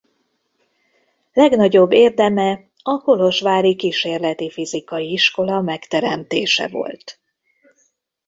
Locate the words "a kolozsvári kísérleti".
2.83-4.49